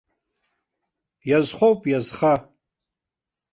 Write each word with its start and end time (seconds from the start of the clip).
Иазхоуп, 1.29 1.81
иазха! 1.89 2.33